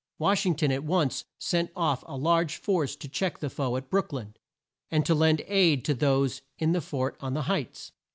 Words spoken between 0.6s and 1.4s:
at once